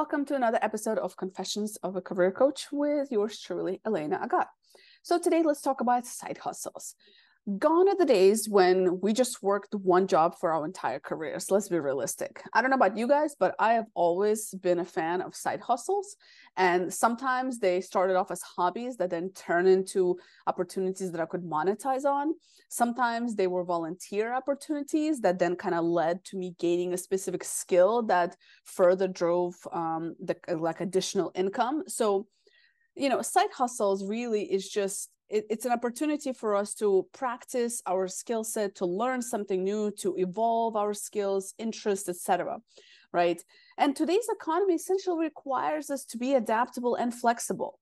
[0.00, 4.46] welcome to another episode of Confessions of a Career Coach with yours truly, Elena Agar.
[5.02, 6.94] So, today let's talk about side hustles.
[7.58, 11.50] Gone are the days when we just worked one job for our entire careers.
[11.50, 12.42] Let's be realistic.
[12.52, 15.60] I don't know about you guys, but I have always been a fan of side
[15.60, 16.16] hustles.
[16.58, 21.42] And sometimes they started off as hobbies that then turn into opportunities that I could
[21.42, 22.34] monetize on.
[22.68, 27.42] Sometimes they were volunteer opportunities that then kind of led to me gaining a specific
[27.42, 31.84] skill that further drove um, the like additional income.
[31.86, 32.28] So,
[32.94, 37.82] you know, side hustles really is just it, it's an opportunity for us to practice
[37.86, 42.58] our skill set to learn something new to evolve our skills interests etc
[43.12, 43.42] right?
[43.78, 47.78] And today's economy essentially requires us to be adaptable and flexible.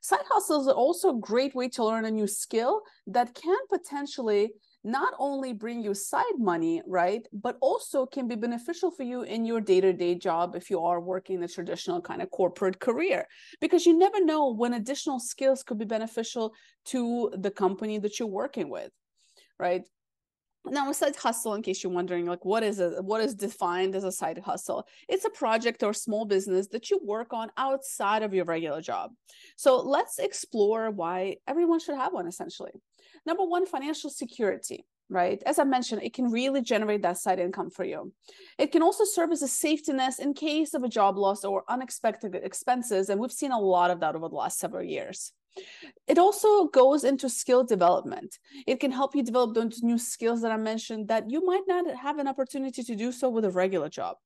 [0.00, 4.52] Side hustles are also a great way to learn a new skill that can potentially
[4.84, 9.46] not only bring you side money, right, but also can be beneficial for you in
[9.46, 13.26] your day to day job if you are working a traditional kind of corporate career,
[13.60, 16.52] because you never know when additional skills could be beneficial
[16.84, 18.90] to the company that you're working with,
[19.58, 19.82] right?
[20.66, 23.04] Now, a side hustle, in case you're wondering, like what is it?
[23.04, 24.86] What is defined as a side hustle?
[25.08, 29.12] It's a project or small business that you work on outside of your regular job.
[29.56, 32.26] So let's explore why everyone should have one.
[32.26, 32.72] Essentially,
[33.26, 35.42] Number one, financial security right?
[35.44, 38.12] As I mentioned, it can really generate that side income for you.
[38.58, 41.62] It can also serve as a safety net in case of a job loss or
[41.68, 43.10] unexpected expenses.
[43.10, 45.32] And we've seen a lot of that over the last several years.
[46.06, 48.38] It also goes into skill development.
[48.66, 51.94] It can help you develop those new skills that I mentioned that you might not
[51.96, 54.16] have an opportunity to do so with a regular job.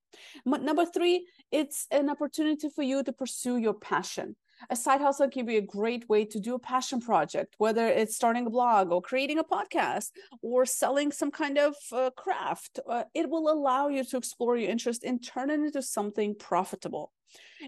[0.45, 4.37] Number three, it's an opportunity for you to pursue your passion
[4.71, 8.17] a side hustle can be a great way to do a passion project, whether it's
[8.17, 10.11] starting a blog or creating a podcast
[10.43, 12.81] or selling some kind of uh, craft.
[12.89, 17.13] Uh, it will allow you to explore your interest and turn it into something profitable.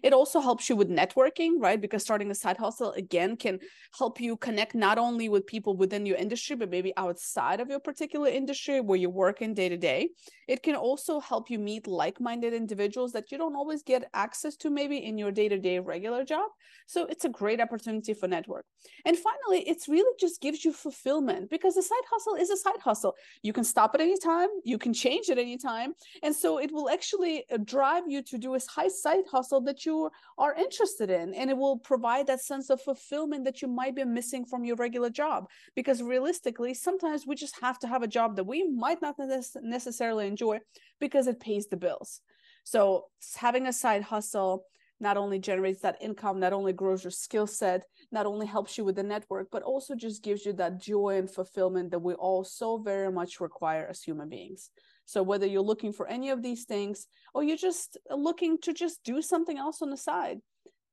[0.03, 1.81] It also helps you with networking, right?
[1.81, 3.59] Because starting a side hustle again can
[3.99, 7.81] help you connect not only with people within your industry, but maybe outside of your
[7.81, 10.11] particular industry where you're working day to day.
[10.49, 14.57] It can also help you meet like minded individuals that you don't always get access
[14.57, 16.51] to, maybe in your day to day regular job.
[16.87, 18.65] So it's a great opportunity for network.
[19.05, 22.81] And finally, it's really just gives you fulfillment because a side hustle is a side
[22.83, 23.15] hustle.
[23.43, 25.95] You can stop at any time, you can change at any time.
[26.23, 29.85] And so it will actually uh, drive you to do a high side hustle that
[29.85, 33.97] you are interested in and it will provide that sense of fulfillment that you might
[33.97, 35.49] be missing from your regular job.
[35.75, 39.17] Because realistically sometimes we just have to have a job that we might not
[39.63, 40.61] necessarily enjoy
[41.01, 42.21] because it pays the bills.
[42.65, 43.07] So
[43.37, 44.65] having a side hustle
[45.01, 48.85] not only generates that income, not only grows your skill set, not only helps you
[48.85, 52.45] with the network, but also just gives you that joy and fulfillment that we all
[52.45, 54.71] so very much require as human beings.
[55.07, 59.03] So whether you're looking for any of these things or you're just looking to just
[59.03, 60.39] do something else on the side,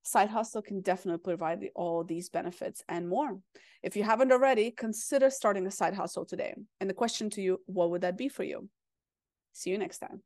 [0.04, 3.38] side hustle can definitely provide all these benefits and more.
[3.84, 6.56] If you haven't already, consider starting a side hustle today.
[6.80, 8.70] And the question to you, what would that be for you?
[9.52, 10.22] See you next time.